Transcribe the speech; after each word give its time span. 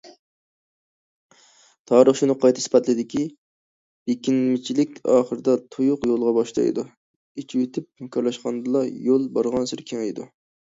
تارىخ 1.91 2.17
شۇنى 2.21 2.35
قايتا 2.45 2.63
ئىسپاتلىدىكى، 2.63 3.21
بېكىنمىچىلىك 4.11 4.97
ئاخىرىدا 5.17 5.57
تۇيۇق 5.77 6.09
يولغا 6.15 6.35
باشلايدۇ، 6.41 6.89
ئېچىۋېتىپ 6.91 7.89
ھەمكارلاشقاندىلا، 7.93 8.85
يول 9.11 9.31
بارغانسېرى 9.39 9.91
كېڭىيىدۇ. 9.93 10.31